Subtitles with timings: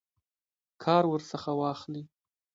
[0.83, 2.03] کار ورڅخه واخلي.